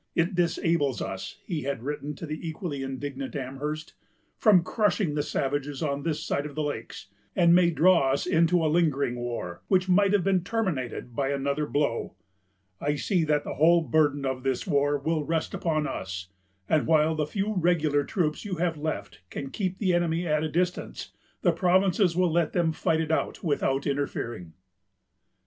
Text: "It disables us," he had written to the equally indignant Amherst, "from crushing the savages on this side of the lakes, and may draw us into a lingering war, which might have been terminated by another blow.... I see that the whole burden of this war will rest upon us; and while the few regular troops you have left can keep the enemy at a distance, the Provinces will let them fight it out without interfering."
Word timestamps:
"It 0.15 0.33
disables 0.33 0.99
us," 0.99 1.37
he 1.45 1.61
had 1.61 1.83
written 1.83 2.15
to 2.15 2.25
the 2.25 2.49
equally 2.49 2.81
indignant 2.81 3.35
Amherst, 3.35 3.93
"from 4.35 4.63
crushing 4.63 5.13
the 5.13 5.21
savages 5.21 5.83
on 5.83 6.01
this 6.01 6.23
side 6.23 6.47
of 6.47 6.55
the 6.55 6.63
lakes, 6.63 7.05
and 7.35 7.53
may 7.53 7.69
draw 7.69 8.11
us 8.11 8.25
into 8.25 8.65
a 8.65 8.65
lingering 8.65 9.13
war, 9.15 9.61
which 9.67 9.87
might 9.87 10.11
have 10.13 10.23
been 10.23 10.43
terminated 10.43 11.15
by 11.15 11.29
another 11.29 11.67
blow.... 11.67 12.15
I 12.79 12.95
see 12.95 13.23
that 13.25 13.43
the 13.43 13.53
whole 13.53 13.81
burden 13.83 14.25
of 14.25 14.41
this 14.41 14.65
war 14.65 14.97
will 14.97 15.23
rest 15.23 15.53
upon 15.53 15.85
us; 15.85 16.29
and 16.67 16.87
while 16.87 17.13
the 17.13 17.27
few 17.27 17.53
regular 17.55 18.03
troops 18.03 18.43
you 18.43 18.55
have 18.55 18.77
left 18.79 19.21
can 19.29 19.51
keep 19.51 19.77
the 19.77 19.93
enemy 19.93 20.25
at 20.25 20.43
a 20.43 20.49
distance, 20.49 21.11
the 21.43 21.51
Provinces 21.51 22.17
will 22.17 22.31
let 22.33 22.53
them 22.53 22.71
fight 22.71 23.01
it 23.01 23.11
out 23.11 23.43
without 23.43 23.85
interfering." 23.85 24.53